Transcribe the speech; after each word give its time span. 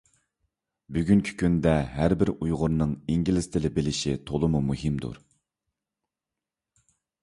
بۈگۈنكى 0.95 1.35
كۈندە 1.41 1.73
ھەر 1.99 2.15
بىر 2.23 2.33
ئۇيغۇرنىڭ 2.35 2.97
ئىنگلىز 3.11 3.51
تىلى 3.57 3.73
بىلىشى 3.79 4.19
تولىمۇ 4.33 4.67
مۇھىمدۇر. 4.73 5.25